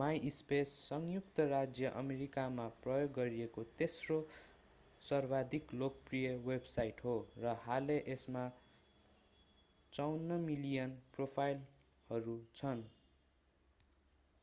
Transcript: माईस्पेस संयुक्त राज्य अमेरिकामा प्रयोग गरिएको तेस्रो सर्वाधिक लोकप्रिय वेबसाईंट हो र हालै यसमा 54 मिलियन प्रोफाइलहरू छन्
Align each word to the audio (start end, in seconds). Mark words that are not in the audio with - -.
माईस्पेस 0.00 0.70
संयुक्त 0.82 1.40
राज्य 1.48 1.88
अमेरिकामा 1.96 2.64
प्रयोग 2.78 3.10
गरिएको 3.16 3.64
तेस्रो 3.74 4.16
सर्वाधिक 5.02 5.74
लोकप्रिय 5.76 6.32
वेबसाईंट 6.46 7.04
हो 7.04 7.14
र 7.38 7.52
हालै 7.64 7.96
यसमा 7.98 8.44
54 9.92 10.38
मिलियन 10.46 10.94
प्रोफाइलहरू 11.12 12.38
छन् 12.54 12.86